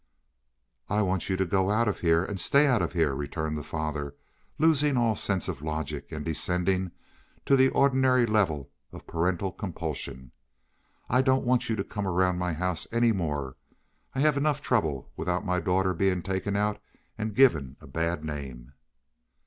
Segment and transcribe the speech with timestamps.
[0.89, 3.61] "I want you to go out of here and stay out of here," returned the
[3.61, 4.15] father,
[4.57, 6.89] losing all sense of logic, and descending
[7.45, 10.31] to the ordinary level of parental compulsion.
[11.07, 13.57] "I don't want you to come around my house any more.
[14.15, 16.81] I have enough trouble without my daughter being taken out
[17.15, 18.73] and given a bad name."